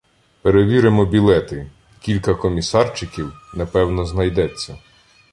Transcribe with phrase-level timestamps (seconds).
[0.41, 4.77] Перевіримо білети— кілька комісарчиків, напевно, знайдеться.